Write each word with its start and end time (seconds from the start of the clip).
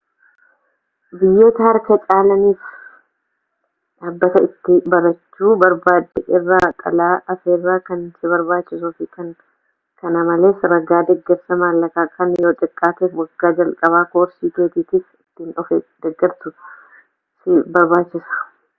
biyyoota 1.23 1.65
harka 1.65 1.95
caalaniif 2.11 2.61
dhaabbata 4.05 4.39
itti 4.47 4.77
barachuu 4.93 5.51
barbaadde 5.63 6.23
irraa 6.39 6.69
xalayaa 6.85 7.19
afeerraa 7.35 7.75
kan 7.89 8.01
si 8.15 8.31
barbaachisuu 8.33 8.91
fi 9.01 9.09
kana 9.19 10.25
malees 10.31 10.65
ragaa 10.73 11.03
deeggarsa 11.11 11.59
maallaqaa 11.65 12.07
kan 12.17 12.35
yoo 12.47 12.55
xiqqaateef 12.63 13.15
wagga 13.21 13.53
jalqabaa 13.61 14.03
koorsii 14.17 14.53
keetiitiif 14.57 15.05
ittiin 15.23 15.53
of 15.65 15.73
deeggartu 16.07 16.57
si 17.41 17.63
barbaachisa 17.79 18.43